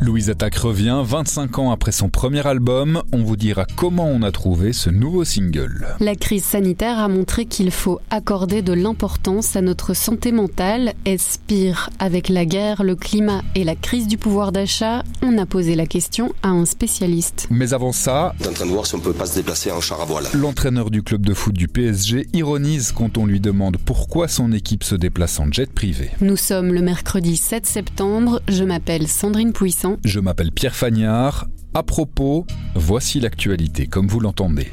[0.00, 3.02] Louise Attaque revient 25 ans après son premier album.
[3.12, 5.86] On vous dira comment on a trouvé ce nouveau single.
[6.00, 10.92] La crise sanitaire a montré qu'il faut accorder de l'importance à notre santé mentale.
[11.06, 15.02] Est-ce pire avec la guerre, le climat et la crise du pouvoir d'achat?
[15.22, 17.48] On a posé la question à un spécialiste.
[17.50, 19.72] Mais avant ça, on est en train de voir si on peut pas se déplacer
[19.72, 20.26] en char à voile.
[20.34, 24.84] L'entraîneur du club de foot du PSG ironise quand on lui demande pourquoi son équipe
[24.84, 26.10] se déplace en jet privé.
[26.20, 28.42] Nous sommes le mercredi 7 septembre.
[28.48, 29.85] Je m'appelle Sandrine Puissant.
[30.04, 31.46] Je m'appelle Pierre Fagnard.
[31.74, 34.68] À propos, voici l'actualité comme vous l'entendez.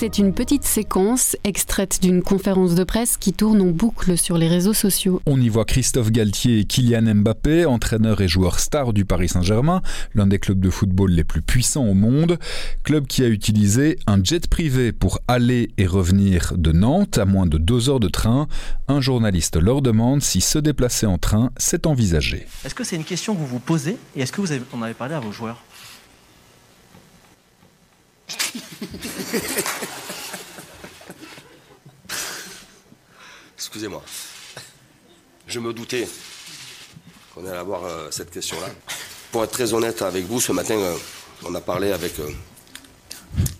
[0.00, 4.48] C'est une petite séquence extraite d'une conférence de presse qui tourne en boucle sur les
[4.48, 5.20] réseaux sociaux.
[5.26, 9.82] On y voit Christophe Galtier et Kylian Mbappé, entraîneurs et joueurs stars du Paris Saint-Germain,
[10.14, 12.38] l'un des clubs de football les plus puissants au monde,
[12.82, 17.44] club qui a utilisé un jet privé pour aller et revenir de Nantes à moins
[17.44, 18.48] de deux heures de train.
[18.88, 22.46] Un journaliste leur demande si se déplacer en train, c'est envisagé.
[22.64, 24.80] Est-ce que c'est une question que vous vous posez et est-ce que vous avez, en
[24.80, 25.62] avez parlé à vos joueurs?
[33.80, 34.02] Excusez-moi.
[35.46, 36.06] Je me doutais
[37.34, 38.66] qu'on allait avoir euh, cette question-là.
[39.32, 40.94] Pour être très honnête avec vous, ce matin, euh,
[41.46, 42.28] on a parlé avec euh,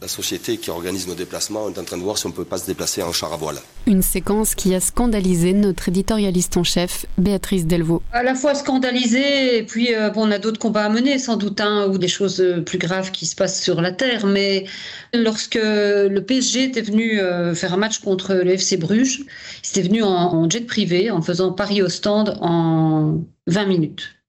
[0.01, 2.45] la société qui organise nos déplacements est en train de voir si on ne peut
[2.45, 3.59] pas se déplacer en char à voile.
[3.87, 8.03] Une séquence qui a scandalisé notre éditorialiste en chef, Béatrice Delvaux.
[8.13, 11.37] À la fois scandalisé, et puis euh, bon, on a d'autres combats à mener, sans
[11.37, 14.27] doute, hein, ou des choses euh, plus graves qui se passent sur la Terre.
[14.27, 14.65] Mais
[15.13, 19.83] lorsque le PSG était venu euh, faire un match contre le FC Bruges, il était
[19.87, 24.20] venu en, en jet privé, en faisant Paris au stand en 20 minutes.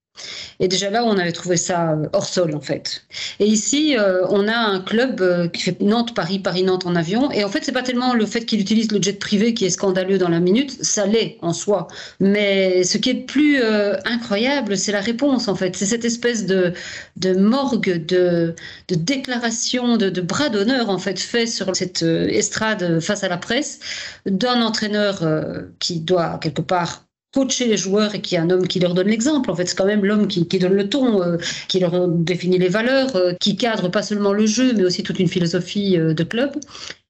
[0.60, 3.04] Et déjà là, on avait trouvé ça euh, hors sol, en fait.
[3.40, 7.30] Et ici, euh, on a un club euh, qui fait Nantes-Paris, Paris-Nantes en avion.
[7.30, 9.70] Et en fait, c'est pas tellement le fait qu'il utilise le jet privé qui est
[9.70, 11.88] scandaleux dans la minute, ça l'est en soi.
[12.20, 13.60] Mais ce qui est plus
[14.04, 15.74] incroyable, c'est la réponse, en fait.
[15.76, 16.72] C'est cette espèce de,
[17.38, 18.54] morgue, de,
[18.88, 23.38] de déclaration, de, de bras d'honneur, en fait, fait sur cette estrade face à la
[23.38, 23.80] presse
[24.26, 25.22] d'un entraîneur
[25.78, 29.08] qui doit, quelque part, coacher les joueurs et qui est un homme qui leur donne
[29.08, 29.50] l'exemple.
[29.50, 31.38] En fait, c'est quand même l'homme qui, qui, donne le ton, euh,
[31.68, 35.18] qui leur définit les valeurs, euh, qui cadre pas seulement le jeu, mais aussi toute
[35.18, 36.52] une philosophie euh, de club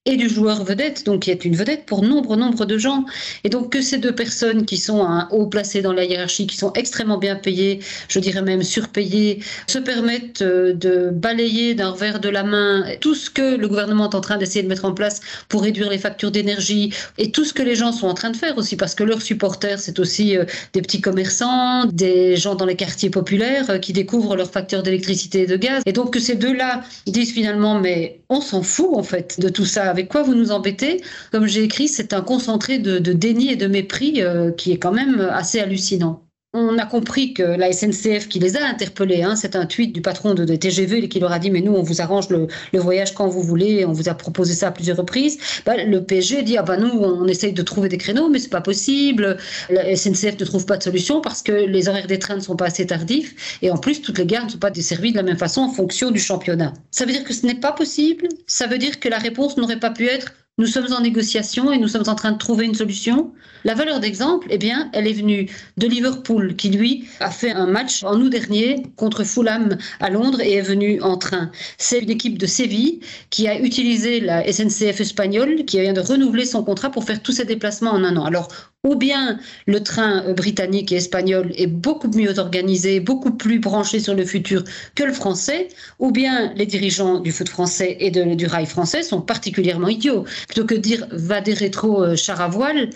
[0.05, 3.05] et du joueur vedette, donc qui est une vedette pour nombre, nombre de gens.
[3.45, 6.57] Et donc que ces deux personnes qui sont un haut placées dans la hiérarchie, qui
[6.57, 12.19] sont extrêmement bien payées, je dirais même surpayées, se permettent euh, de balayer d'un revers
[12.19, 14.93] de la main tout ce que le gouvernement est en train d'essayer de mettre en
[14.93, 18.31] place pour réduire les factures d'énergie et tout ce que les gens sont en train
[18.31, 22.57] de faire aussi, parce que leurs supporters, c'est aussi euh, des petits commerçants, des gens
[22.57, 25.81] dans les quartiers populaires euh, qui découvrent leurs factures d'électricité et de gaz.
[25.87, 29.65] Et donc que ces deux-là disent finalement, mais on s'en fout en fait de tout
[29.65, 31.03] ça avec quoi vous nous embêtez?
[31.31, 34.93] Comme j'ai écrit, c'est un concentré de, déni et de mépris euh, qui est quand
[34.93, 36.27] même assez hallucinant.
[36.55, 40.03] On a compris que la SNCF qui les a interpellés, hein, c'est un tweet du
[40.03, 43.27] patron de, TGV qui leur a dit mais nous on vous arrange le, voyage quand
[43.27, 45.39] vous voulez, on vous a proposé ça à plusieurs reprises.
[45.65, 48.51] Bah, le PSG dit ah bah nous on essaye de trouver des créneaux mais c'est
[48.51, 49.39] pas possible.
[49.71, 52.57] La SNCF ne trouve pas de solution parce que les horaires des trains ne sont
[52.57, 55.23] pas assez tardifs et en plus toutes les gares ne sont pas desservies de la
[55.23, 56.75] même façon en fonction du championnat.
[56.91, 58.29] Ça veut dire que ce n'est pas possible.
[58.47, 61.79] Ça veut dire que la réponse n'aurait pas pu être nous sommes en négociation et
[61.79, 63.33] nous sommes en train de trouver une solution.
[63.65, 65.49] La valeur d'exemple, eh bien, elle est venue
[65.79, 70.41] de Liverpool, qui lui a fait un match en août dernier contre Fulham à Londres
[70.43, 71.51] et est venu en train.
[71.79, 76.45] C'est une équipe de Séville qui a utilisé la SNCF espagnole, qui vient de renouveler
[76.45, 78.25] son contrat pour faire tous ses déplacements en un an.
[78.25, 78.49] Alors,
[78.84, 84.00] ou bien le train euh, britannique et espagnol est beaucoup mieux organisé, beaucoup plus branché
[84.00, 85.69] sur le futur que le français,
[86.00, 90.25] ou bien les dirigeants du foot français et du rail français sont particulièrement idiots.
[90.49, 92.90] Plutôt que dire va des rétros euh, char à voile,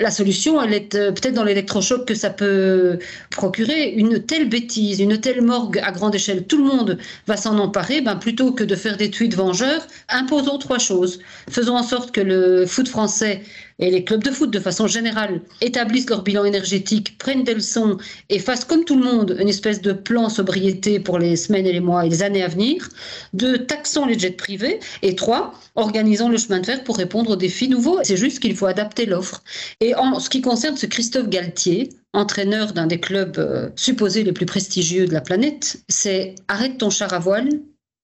[0.00, 2.98] la solution, elle est euh, peut-être dans l'électrochoc que ça peut
[3.30, 3.90] procurer.
[3.90, 8.00] Une telle bêtise, une telle morgue à grande échelle, tout le monde va s'en emparer.
[8.00, 11.20] Ben, plutôt que de faire des tweets vengeurs, imposons trois choses.
[11.50, 13.42] Faisons en sorte que le foot français
[13.80, 17.96] et les clubs de foot, de façon générale, établissent leur bilan énergétique, prennent des leçons
[18.28, 21.72] et fassent comme tout le monde une espèce de plan sobriété pour les semaines et
[21.72, 22.88] les mois et les années à venir.
[23.32, 24.80] Deux, taxons les jets privés.
[25.02, 27.98] Et trois, organisons le chemin de fer pour répondre aux défis nouveaux.
[28.02, 29.42] C'est juste qu'il faut adapter l'offre.
[29.80, 34.32] Et en ce qui concerne ce Christophe Galtier, entraîneur d'un des clubs euh, supposés les
[34.32, 37.48] plus prestigieux de la planète, c'est arrête ton char à voile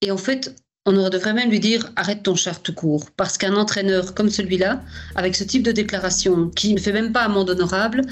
[0.02, 0.54] et en fait
[0.86, 3.10] on devrait même lui dire arrête ton char tout court.
[3.16, 4.82] Parce qu'un entraîneur comme celui-là,
[5.16, 8.02] avec ce type de déclaration, qui ne fait même pas amende honorable,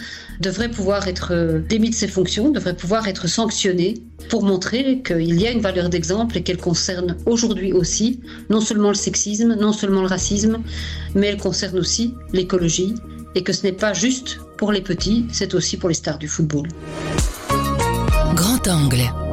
[0.40, 3.94] devrait pouvoir être euh, démis de ses fonctions, devrait pouvoir être sanctionné
[4.28, 8.88] pour montrer qu'il y a une valeur d'exemple et qu'elle concerne aujourd'hui aussi non seulement
[8.88, 10.58] le sexisme, non seulement le racisme,
[11.14, 12.94] mais elle concerne aussi l'écologie
[13.36, 16.28] et que ce n'est pas juste pour les petits, c'est aussi pour les stars du
[16.28, 16.68] football.
[18.34, 19.23] Grand angle.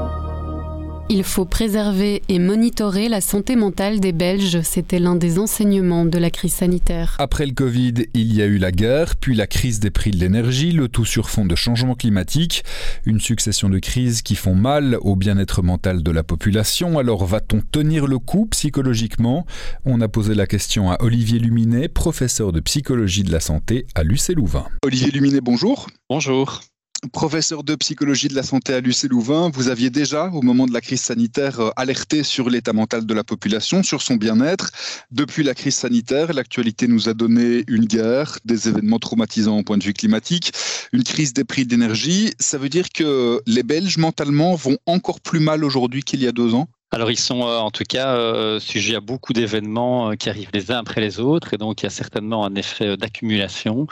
[1.14, 4.62] Il faut préserver et monitorer la santé mentale des Belges.
[4.62, 7.18] C'était l'un des enseignements de la crise sanitaire.
[7.20, 10.18] Après le Covid, il y a eu la guerre, puis la crise des prix de
[10.18, 12.64] l'énergie, le tout sur fond de changement climatique.
[13.06, 16.98] Une succession de crises qui font mal au bien-être mental de la population.
[16.98, 19.46] Alors va-t-on tenir le coup psychologiquement?
[19.84, 24.04] On a posé la question à Olivier Luminet, professeur de psychologie de la santé à
[24.04, 24.64] l'UC Louvain.
[24.86, 25.88] Olivier Luminet, bonjour.
[26.10, 26.62] Bonjour.
[27.10, 30.72] Professeur de psychologie de la santé à l'UC Louvain, vous aviez déjà, au moment de
[30.72, 34.70] la crise sanitaire, euh, alerté sur l'état mental de la population, sur son bien-être.
[35.10, 39.80] Depuis la crise sanitaire, l'actualité nous a donné une guerre, des événements traumatisants au point
[39.80, 40.52] de vue climatique,
[40.94, 42.36] une crise des prix d'énergie.
[42.38, 46.32] Ça veut dire que les Belges, mentalement, vont encore plus mal aujourd'hui qu'il y a
[46.32, 46.68] deux ans?
[46.92, 50.72] Alors ils sont euh, en tout cas euh, sujets à beaucoup d'événements qui arrivent les
[50.72, 53.88] uns après les autres et donc il y a certainement un effet d'accumulation.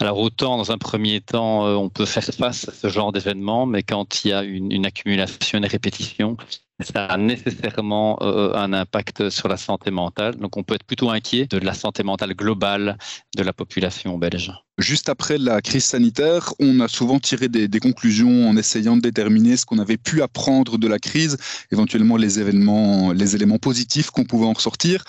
[0.00, 3.66] Alors autant dans un premier temps, euh, on peut faire face à ce genre d'événement,
[3.66, 6.38] mais quand il y a une, accumulation, une répétition,
[6.80, 10.36] ça a nécessairement euh, un impact sur la santé mentale.
[10.36, 12.96] Donc on peut être plutôt inquiet de la santé mentale globale
[13.36, 14.50] de la population belge.
[14.78, 19.56] Juste après la crise sanitaire, on a souvent tiré des, conclusions en essayant de déterminer
[19.56, 21.36] ce qu'on avait pu apprendre de la crise,
[21.70, 25.04] éventuellement les événements, les éléments positifs qu'on pouvait en ressortir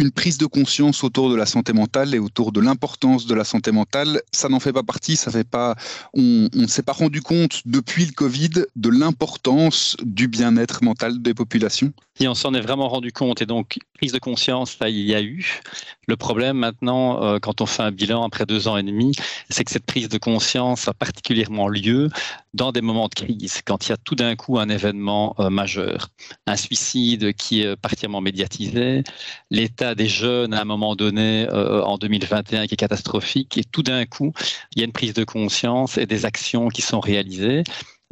[0.00, 3.44] une prise de conscience autour de la santé mentale et autour de l'importance de la
[3.44, 5.76] santé mentale, ça n'en fait pas partie, ça fait pas,
[6.14, 11.34] on ne s'est pas rendu compte depuis le Covid de l'importance du bien-être mental des
[11.34, 11.92] populations.
[12.18, 15.14] Si on s'en est vraiment rendu compte et donc prise de conscience, ça il y
[15.14, 15.60] a eu.
[16.06, 19.09] Le problème maintenant, euh, quand on fait un bilan après deux ans et demi,
[19.48, 22.08] c'est que cette prise de conscience a particulièrement lieu
[22.54, 25.50] dans des moments de crise, quand il y a tout d'un coup un événement euh,
[25.50, 26.08] majeur,
[26.46, 29.04] un suicide qui est particulièrement médiatisé,
[29.50, 33.82] l'état des jeunes à un moment donné euh, en 2021 qui est catastrophique, et tout
[33.82, 34.32] d'un coup,
[34.74, 37.62] il y a une prise de conscience et des actions qui sont réalisées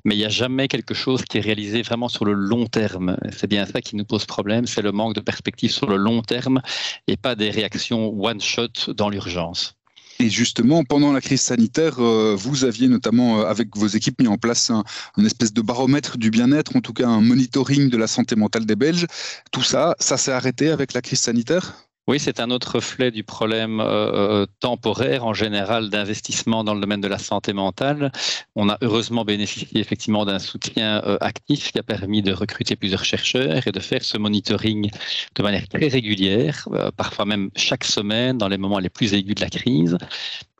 [0.04, 3.16] mais il n'y a jamais quelque chose qui est réalisé vraiment sur le long terme.
[3.32, 6.22] C'est bien ça qui nous pose problème, c'est le manque de perspective sur le long
[6.22, 6.62] terme
[7.06, 9.77] et pas des réactions one-shot dans l'urgence.
[10.20, 14.28] Et justement, pendant la crise sanitaire, euh, vous aviez notamment, euh, avec vos équipes, mis
[14.28, 14.82] en place un,
[15.16, 18.66] un espèce de baromètre du bien-être, en tout cas un monitoring de la santé mentale
[18.66, 19.06] des Belges.
[19.52, 21.87] Tout ça, ça s'est arrêté avec la crise sanitaire?
[22.08, 27.02] Oui, c'est un autre reflet du problème euh, temporaire en général d'investissement dans le domaine
[27.02, 28.10] de la santé mentale.
[28.56, 33.04] On a heureusement bénéficié effectivement d'un soutien euh, actif qui a permis de recruter plusieurs
[33.04, 34.90] chercheurs et de faire ce monitoring
[35.34, 39.34] de manière très régulière, euh, parfois même chaque semaine dans les moments les plus aigus
[39.34, 39.98] de la crise.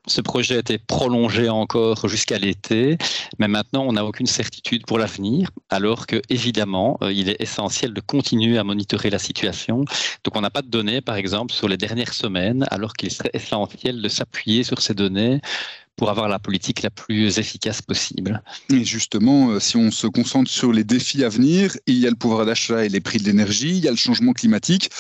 [0.06, 2.96] Ce projet a été prolongé encore jusqu'à l'été,
[3.38, 7.92] mais maintenant on n'a aucune certitude pour l'avenir, alors que évidemment euh, il est essentiel
[7.92, 9.84] de continuer à monitorer la situation.
[10.24, 13.30] Donc on n'a pas de données, par exemple, sur les dernières semaines, alors qu'il serait
[13.34, 15.40] essentiel de s'appuyer sur ces données
[15.98, 18.40] pour avoir la politique la plus efficace possible.
[18.70, 22.10] Et justement, euh, si on se concentre sur les défis à venir, il y a
[22.10, 24.90] le pouvoir d'achat et les prix de l'énergie, il y a le changement climatique.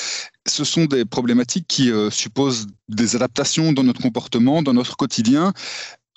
[0.46, 5.52] Ce sont des problématiques qui euh, supposent des adaptations dans notre comportement, dans notre quotidien.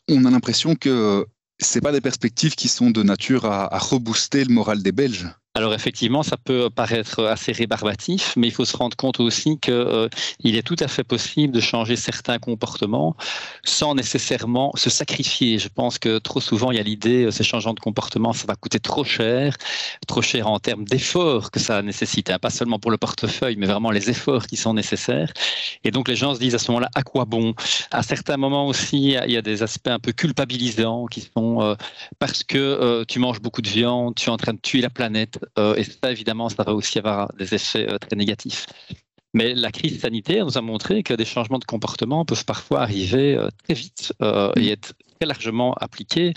[0.10, 1.28] On a l'impression que
[1.62, 5.28] ce pas des perspectives qui sont de nature à, à rebooster le moral des Belges.
[5.62, 9.74] Alors effectivement, ça peut paraître assez rébarbatif, mais il faut se rendre compte aussi qu'il
[9.76, 10.10] euh,
[10.44, 13.16] est tout à fait possible de changer certains comportements
[13.64, 15.60] sans nécessairement se sacrifier.
[15.60, 18.46] Je pense que trop souvent, il y a l'idée, euh, ces changements de comportement, ça
[18.48, 19.56] va coûter trop cher,
[20.08, 23.68] trop cher en termes d'efforts que ça nécessite, hein, pas seulement pour le portefeuille, mais
[23.68, 25.32] vraiment les efforts qui sont nécessaires.
[25.84, 27.54] Et donc les gens se disent à ce moment-là, à quoi bon?
[27.92, 31.76] À certains moments aussi, il y a des aspects un peu culpabilisants qui sont euh,
[32.18, 34.90] parce que euh, tu manges beaucoup de viande, tu es en train de tuer la
[34.90, 38.66] planète et ça, évidemment, ça va aussi avoir des effets euh, très négatifs.
[39.34, 43.36] Mais la crise sanitaire nous a montré que des changements de comportement peuvent parfois arriver
[43.36, 44.14] euh, très vite
[44.58, 44.94] et être
[45.26, 46.34] largement appliqué.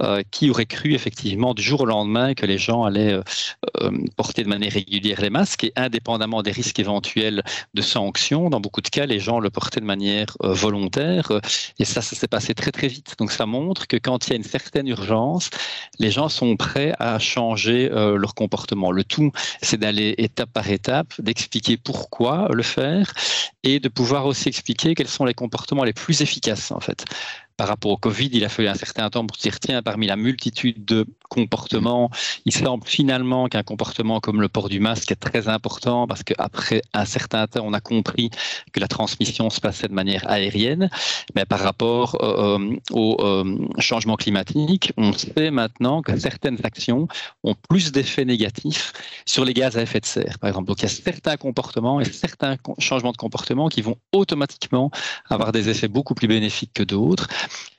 [0.00, 3.22] Euh, qui aurait cru effectivement du jour au lendemain que les gens allaient euh,
[3.80, 8.60] euh, porter de manière régulière les masques et indépendamment des risques éventuels de sanctions, dans
[8.60, 11.30] beaucoup de cas, les gens le portaient de manière volontaire
[11.78, 13.14] et ça, ça s'est passé très très vite.
[13.18, 15.50] Donc ça montre que quand il y a une certaine urgence,
[15.98, 18.90] les gens sont prêts à changer leur comportement.
[18.90, 19.30] Le tout,
[19.62, 23.12] c'est d'aller étape par étape, d'expliquer pourquoi le faire
[23.62, 27.04] et de pouvoir aussi expliquer quels sont les comportements les plus efficaces en fait.
[27.56, 30.16] Par rapport au Covid, il a fallu un certain temps pour dire tiens, parmi la
[30.16, 32.10] multitude de comportements,
[32.44, 36.82] il semble finalement qu'un comportement comme le port du masque est très important parce qu'après
[36.92, 38.30] un certain temps, on a compris
[38.72, 40.90] que la transmission se passait de manière aérienne.
[41.34, 47.08] Mais par rapport euh, euh, au euh, changement climatique, on sait maintenant que certaines actions
[47.42, 48.92] ont plus d'effets négatifs
[49.26, 50.66] sur les gaz à effet de serre, par exemple.
[50.66, 54.90] Donc il y a certains comportements et certains changements de comportement qui vont automatiquement
[55.28, 57.28] avoir des effets beaucoup plus bénéfiques que d'autres.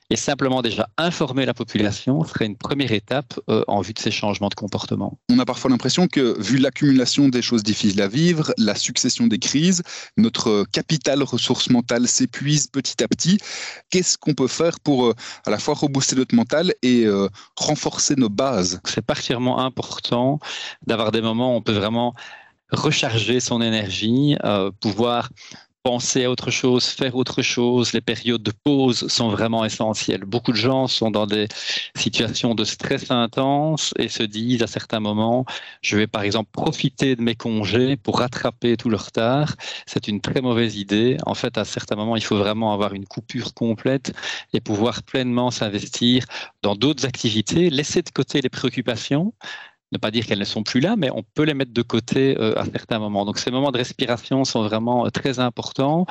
[0.08, 4.12] Et simplement déjà informer la population serait une première étape euh, en vue de ces
[4.12, 5.18] changements de comportement.
[5.30, 9.40] On a parfois l'impression que, vu l'accumulation des choses difficiles à vivre, la succession des
[9.40, 9.82] crises,
[10.16, 13.38] notre capital ressources mentales s'épuise petit à petit.
[13.90, 18.14] Qu'est-ce qu'on peut faire pour euh, à la fois rebooster notre mental et euh, renforcer
[18.14, 18.80] nos bases?
[18.84, 20.38] C'est particulièrement important
[20.86, 22.14] d'avoir des moments où on peut vraiment
[22.70, 24.36] recharger son énergie,
[24.80, 25.30] pouvoir
[25.86, 27.92] penser à autre chose, faire autre chose.
[27.92, 30.24] Les périodes de pause sont vraiment essentielles.
[30.24, 31.46] Beaucoup de gens sont dans des
[31.94, 35.44] situations de stress intense et se disent à certains moments,
[35.82, 39.54] je vais par exemple profiter de mes congés pour rattraper tout le retard.
[39.86, 41.18] C'est une très mauvaise idée.
[41.24, 44.12] En fait, à certains moments, il faut vraiment avoir une coupure complète
[44.52, 46.24] et pouvoir pleinement s'investir
[46.62, 49.34] dans d'autres activités, laisser de côté les préoccupations
[49.92, 52.36] ne pas dire qu'elles ne sont plus là, mais on peut les mettre de côté
[52.38, 53.24] euh, à certains moments.
[53.24, 56.06] Donc ces moments de respiration sont vraiment euh, très importants.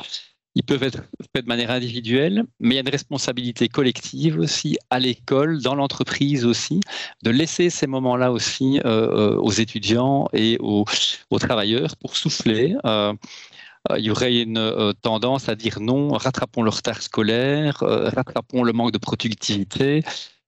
[0.58, 1.03] Ils peuvent être
[1.36, 5.75] faits de manière individuelle, mais il y a une responsabilité collective aussi à l'école, dans
[5.75, 6.79] l'entreprise aussi,
[7.24, 10.86] de laisser ces moments-là aussi euh, aux étudiants et aux,
[11.39, 12.74] travailleurs pour souffler.
[12.86, 18.94] il y aurait une tendance à dire non, rattrapons le retard scolaire, rattrapons le manque
[18.94, 20.03] de productivité,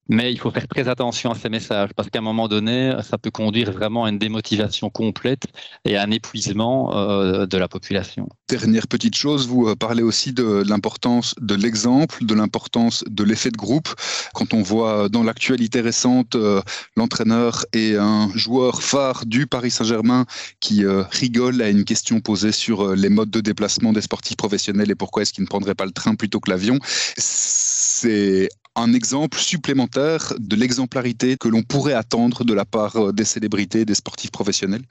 [0.08, 3.18] mais il faut faire très attention à ces messages parce qu'à un moment donné, ça
[3.18, 5.44] peut conduire vraiment à une démotivation complète
[5.84, 8.28] et à un épuisement euh, de la population.
[8.48, 13.50] Dernière petite chose, vous euh, parlez aussi de l'importance de l'exemple, de l'importance de l'effet
[13.50, 13.88] de groupe.
[14.32, 16.62] Quand on voit dans l'actualité récente euh,
[16.96, 20.24] l'entraîneur et un joueur phare du Paris Saint-Germain
[20.60, 24.94] qui rigole à une question posée sur les modes de déplacement des sportifs professionnels et
[24.94, 26.78] pourquoi est-ce qu'ils ne prendraient pas le train plutôt que l'avion,
[27.16, 33.24] c'est un exemple supplémentaire de l'exemplarité que l'on pourrait attendre de la part euh, des
[33.24, 34.82] célébrités, des sportifs professionnels?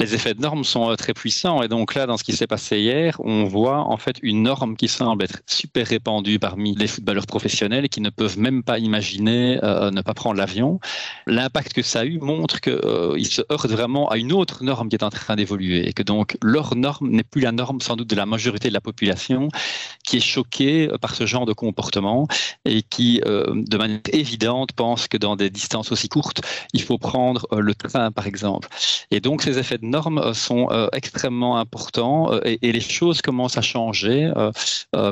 [0.00, 2.46] Les effets de normes sont euh, très puissants et donc là, dans ce qui s'est
[2.46, 6.88] passé hier, on voit en fait une norme qui semble être super répandue parmi les
[6.88, 10.80] footballeurs professionnels qui ne peuvent même pas imaginer euh, ne pas prendre l'avion.
[11.26, 14.96] L'impact que ça a eu montre qu'ils se heurtent vraiment à une autre norme qui
[14.96, 18.10] est en train d'évoluer et que donc leur norme n'est plus la norme sans doute
[18.10, 19.48] de la majorité de la population
[20.04, 22.26] qui est choquée par ce genre de comportement
[22.64, 26.42] et qui euh, de manière évidente, pense que dans des distances aussi courtes,
[26.72, 28.68] il faut prendre euh, le train, par exemple.
[29.10, 33.62] Et donc, ces effets de normes euh, sont extrêmement importants et, les choses commencent à
[33.62, 34.32] changer.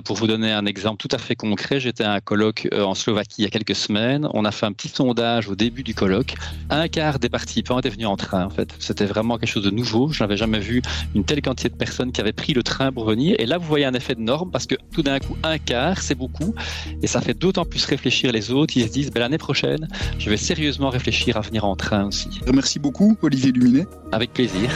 [0.04, 3.36] pour vous donner un exemple tout à fait concret, j'étais à un colloque en Slovaquie
[3.38, 4.28] il y a quelques semaines.
[4.32, 6.34] On a fait un petit sondage au début du colloque.
[6.70, 8.74] Un quart des participants étaient venus en train, en fait.
[8.78, 10.08] C'était vraiment quelque chose de nouveau.
[10.08, 10.82] Je n'avais jamais vu
[11.14, 13.36] une telle quantité de personnes qui avaient pris le train pour venir.
[13.38, 16.00] Et là, vous voyez un effet de norme parce que tout d'un coup, un quart,
[16.00, 16.54] c'est beaucoup.
[17.02, 20.30] Et ça fait d'autant plus réfléchir les autres, ils se disent ben, l'année prochaine, je
[20.30, 22.28] vais sérieusement réfléchir à venir en train aussi.
[22.52, 23.86] Merci beaucoup, Olivier Luminet.
[24.12, 24.70] Avec plaisir.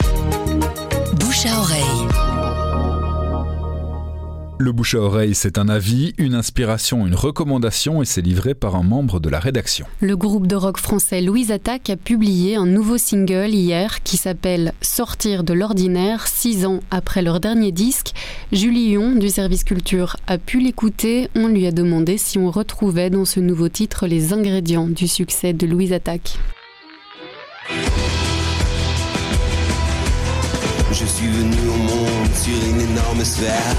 [1.19, 2.24] Bouche à oreille.
[4.65, 8.77] Le bouche à oreille, c'est un avis, une inspiration, une recommandation et c'est livré par
[8.77, 9.85] un membre de la rédaction.
[10.01, 14.73] Le groupe de rock français Louise Attaque a publié un nouveau single hier qui s'appelle
[14.81, 18.15] Sortir de l'ordinaire, six ans après leur dernier disque.
[18.53, 21.29] Julie Lyon du service culture a pu l'écouter.
[21.35, 25.53] On lui a demandé si on retrouvait dans ce nouveau titre les ingrédients du succès
[25.53, 26.39] de Louise Attaque.
[30.91, 33.77] Je suis venu au monde sur une énorme sphère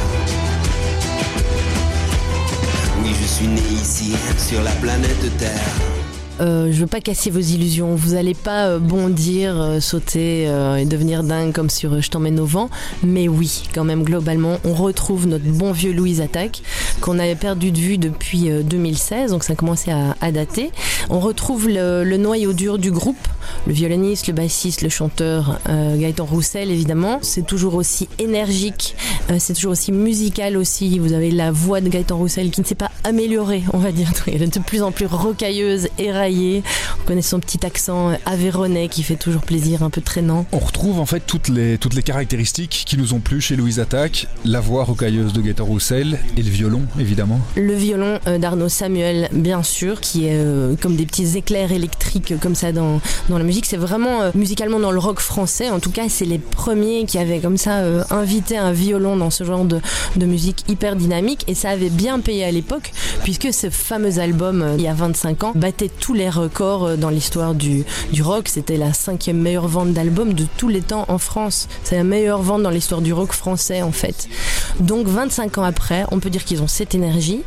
[3.14, 5.96] je suis né ici, sur la planète Terre.
[6.42, 7.96] Euh, veux pas casser vos illusions.
[7.96, 12.46] Vous allez pas euh, bondir, euh, sauter et devenir dingue comme sur Je t'emmène au
[12.46, 12.70] vent.
[13.04, 16.62] Mais oui, quand même, globalement, on retrouve notre bon vieux Louise Attaque
[17.00, 20.72] qu'on avait perdu de vue depuis 2016, donc ça a commencé à, dater.
[21.10, 23.28] On retrouve le, noyau dur du groupe,
[23.68, 27.20] le violoniste, le bassiste, le chanteur Gaëtan Roussel, évidemment.
[27.22, 28.96] C'est toujours aussi énergique,
[29.38, 31.00] c'est toujours aussi musical aussi.
[31.00, 34.12] Vous avez la voix de Gaëtan Roussel qui ne s'est pas améliorée, on va dire.
[34.28, 36.12] Elle est de plus en plus rocailleuse et
[37.02, 40.46] on connaît son petit accent avéronnais qui fait toujours plaisir, un peu traînant.
[40.52, 43.80] On retrouve en fait toutes les, toutes les caractéristiques qui nous ont plu chez Louise
[43.80, 47.40] Attaque, la voix rocailleuse de Gaëtan Roussel et le violon évidemment.
[47.56, 52.34] Le violon euh, d'Arnaud Samuel bien sûr, qui est euh, comme des petits éclairs électriques
[52.40, 53.66] comme ça dans, dans la musique.
[53.66, 55.70] C'est vraiment euh, musicalement dans le rock français.
[55.70, 59.30] En tout cas, c'est les premiers qui avaient comme ça euh, invité un violon dans
[59.30, 59.80] ce genre de,
[60.26, 61.44] musique hyper dynamique.
[61.48, 62.92] Et ça avait bien payé à l'époque,
[63.24, 67.54] puisque ce fameux album, il y a 25 ans, battait tous les records dans l'histoire
[67.54, 68.48] du, du rock.
[68.48, 71.68] C'était la cinquième meilleure vente d'albums de tous les temps en France.
[71.84, 74.28] C'est la meilleure vente dans l'histoire du rock français, en fait.
[74.80, 77.42] Donc, 25 ans après, on peut dire qu'ils ont cette énergie.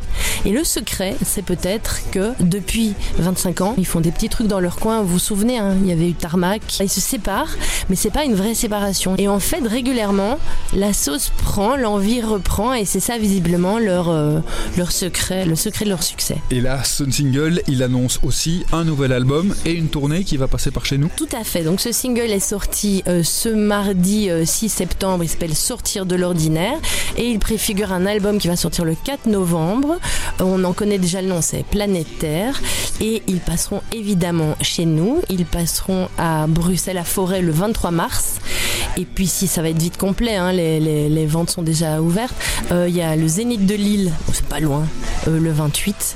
[0.45, 4.59] Et le secret, c'est peut-être que depuis 25 ans, ils font des petits trucs dans
[4.59, 5.01] leur coin.
[5.01, 6.61] Vous vous souvenez, hein, il y avait eu Tarmac.
[6.79, 7.55] Ils se séparent,
[7.89, 9.15] mais c'est pas une vraie séparation.
[9.17, 10.37] Et en fait, régulièrement,
[10.73, 14.39] la sauce prend, l'envie reprend, et c'est ça visiblement leur, euh,
[14.77, 16.37] leur secret, le secret de leur succès.
[16.51, 20.47] Et là, Sun Single, il annonce aussi un nouvel album et une tournée qui va
[20.47, 21.09] passer par chez nous.
[21.15, 21.63] Tout à fait.
[21.63, 25.23] Donc ce single est sorti euh, ce mardi 6 euh, septembre.
[25.23, 26.77] Il s'appelle Sortir de l'ordinaire
[27.17, 29.99] et il préfigure un album qui va sortir le 4 novembre.
[30.39, 32.61] On en connaît déjà le nom, c'est Planétaire.
[33.01, 35.21] Et ils passeront évidemment chez nous.
[35.29, 35.68] Ils passeront
[36.17, 38.35] à Bruxelles à Forêt le 23 mars.
[38.97, 42.35] Et puis si ça va être vite complet, hein, les, ventes sont déjà ouvertes.
[42.71, 44.85] Euh, il y a le Zénith de Lille, c'est pas loin,
[45.27, 46.15] euh, le 28.